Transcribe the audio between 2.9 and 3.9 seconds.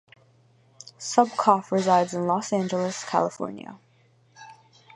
California.